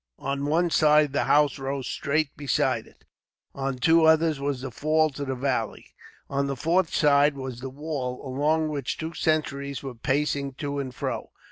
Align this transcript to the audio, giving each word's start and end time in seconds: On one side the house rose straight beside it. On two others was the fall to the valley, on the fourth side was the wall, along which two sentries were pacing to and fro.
On 0.17 0.47
one 0.47 0.71
side 0.71 1.13
the 1.13 1.25
house 1.25 1.59
rose 1.59 1.85
straight 1.85 2.35
beside 2.35 2.87
it. 2.87 3.05
On 3.53 3.75
two 3.77 4.05
others 4.05 4.39
was 4.39 4.61
the 4.61 4.71
fall 4.71 5.11
to 5.11 5.23
the 5.25 5.35
valley, 5.35 5.89
on 6.27 6.47
the 6.47 6.55
fourth 6.55 6.91
side 6.91 7.35
was 7.35 7.59
the 7.59 7.69
wall, 7.69 8.19
along 8.25 8.69
which 8.69 8.97
two 8.97 9.13
sentries 9.13 9.83
were 9.83 9.93
pacing 9.93 10.53
to 10.55 10.79
and 10.79 10.95
fro. 10.95 11.29